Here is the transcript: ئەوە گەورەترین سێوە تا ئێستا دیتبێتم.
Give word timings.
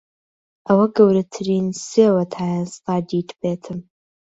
ئەوە 0.67 0.85
گەورەترین 0.97 1.67
سێوە 1.91 2.23
تا 2.33 2.43
ئێستا 2.57 2.95
دیتبێتم. 3.09 3.79